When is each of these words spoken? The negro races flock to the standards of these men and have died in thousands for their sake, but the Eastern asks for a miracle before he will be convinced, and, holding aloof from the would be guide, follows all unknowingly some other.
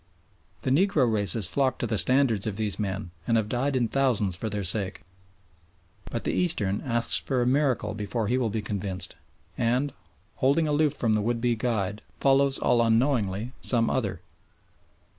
The 0.63 0.71
negro 0.71 1.05
races 1.13 1.45
flock 1.47 1.77
to 1.77 1.85
the 1.85 1.99
standards 1.99 2.47
of 2.47 2.57
these 2.57 2.79
men 2.79 3.11
and 3.27 3.37
have 3.37 3.47
died 3.47 3.75
in 3.75 3.87
thousands 3.87 4.35
for 4.35 4.49
their 4.49 4.63
sake, 4.63 5.01
but 6.09 6.23
the 6.23 6.33
Eastern 6.33 6.81
asks 6.81 7.17
for 7.17 7.39
a 7.39 7.45
miracle 7.45 7.93
before 7.93 8.25
he 8.27 8.39
will 8.39 8.49
be 8.49 8.63
convinced, 8.63 9.15
and, 9.59 9.93
holding 10.37 10.67
aloof 10.67 10.93
from 10.95 11.13
the 11.13 11.21
would 11.21 11.39
be 11.39 11.53
guide, 11.55 12.01
follows 12.19 12.57
all 12.57 12.81
unknowingly 12.81 13.51
some 13.61 13.91
other. 13.91 14.21